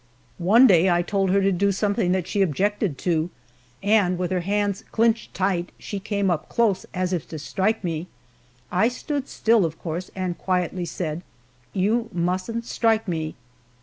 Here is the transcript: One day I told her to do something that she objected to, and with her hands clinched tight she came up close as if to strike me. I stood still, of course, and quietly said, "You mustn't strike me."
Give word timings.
One 0.39 0.65
day 0.65 0.89
I 0.89 1.03
told 1.03 1.29
her 1.29 1.43
to 1.43 1.51
do 1.51 1.71
something 1.71 2.11
that 2.11 2.27
she 2.27 2.41
objected 2.41 2.97
to, 3.05 3.29
and 3.83 4.17
with 4.17 4.31
her 4.31 4.39
hands 4.39 4.83
clinched 4.91 5.35
tight 5.35 5.71
she 5.77 5.99
came 5.99 6.31
up 6.31 6.49
close 6.49 6.87
as 6.91 7.13
if 7.13 7.27
to 7.29 7.37
strike 7.37 7.83
me. 7.83 8.07
I 8.71 8.87
stood 8.87 9.27
still, 9.29 9.63
of 9.63 9.77
course, 9.77 10.09
and 10.15 10.39
quietly 10.39 10.85
said, 10.85 11.21
"You 11.71 12.09
mustn't 12.13 12.65
strike 12.65 13.07
me." 13.07 13.35